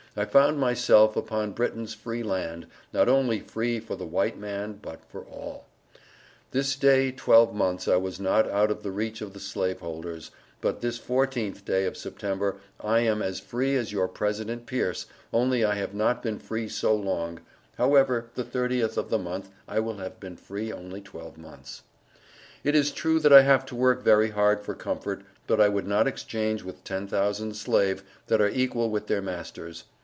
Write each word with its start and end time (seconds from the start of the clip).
I 0.13 0.25
found 0.25 0.57
myself 0.59 1.15
upon 1.15 1.53
Briton's 1.53 1.93
free 1.93 2.21
land, 2.21 2.67
not 2.91 3.07
only 3.07 3.39
free 3.39 3.79
for 3.79 3.95
the 3.95 4.05
white 4.05 4.37
man 4.37 4.73
bot 4.73 5.05
for 5.09 5.21
all. 5.23 5.67
this 6.51 6.75
day 6.75 7.13
12 7.13 7.53
months 7.55 7.87
I 7.87 7.95
was 7.95 8.19
not 8.19 8.45
out 8.49 8.71
of 8.71 8.83
the 8.83 8.91
reach 8.91 9.21
the 9.21 9.39
slaveholders, 9.39 10.29
but 10.59 10.81
this 10.81 10.99
14th 10.99 11.63
day 11.63 11.85
of 11.85 11.93
Sept. 11.93 12.57
I 12.81 12.99
am 12.99 13.21
as 13.21 13.39
Free 13.39 13.77
as 13.77 13.93
your 13.93 14.09
President 14.09 14.65
Pearce. 14.65 15.05
only 15.31 15.63
I 15.63 15.75
have 15.75 15.93
not 15.93 16.21
been 16.21 16.39
free 16.39 16.67
so 16.67 16.93
long 16.93 17.39
However 17.77 18.25
the 18.35 18.43
30th 18.43 18.97
of 18.97 19.09
the 19.09 19.17
month 19.17 19.49
I 19.65 19.79
will 19.79 19.99
have 19.99 20.19
been 20.19 20.35
free 20.35 20.73
only 20.73 20.99
12 20.99 21.37
months. 21.37 21.83
It 22.65 22.75
is 22.75 22.91
true 22.91 23.21
that 23.21 23.31
I 23.31 23.43
have 23.43 23.65
to 23.67 23.77
work 23.77 24.03
very 24.03 24.31
hard 24.31 24.59
for 24.59 24.73
comfort 24.75 25.23
but 25.47 25.61
I 25.61 25.69
would 25.69 25.87
not 25.87 26.05
exchange 26.05 26.63
with 26.63 26.83
ten 26.83 27.07
thousand 27.07 27.55
slave 27.55 28.03
that 28.27 28.41
are 28.41 28.49
equel 28.51 28.89
with 28.89 29.07
their 29.07 29.21
masters. 29.21 29.85